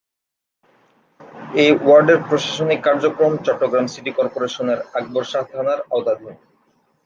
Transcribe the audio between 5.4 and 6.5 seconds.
থানার আওতাধীন।